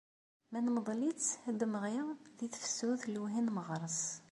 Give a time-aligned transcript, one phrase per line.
[0.51, 1.99] Ma nemḍel-itt ad d-temɣi,
[2.37, 4.01] di tefsut lewhi n meɣres.